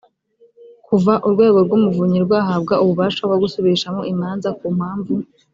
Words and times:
kuva 0.87 1.13
urwego 1.25 1.57
rw 1.65 1.71
umuvunyi 1.77 2.17
rwahabwa 2.25 2.73
ububasha 2.83 3.21
bwo 3.27 3.37
gusubirishamo 3.43 4.01
imanza 4.13 4.49
ku 4.57 4.65
mpamvu 4.77 5.13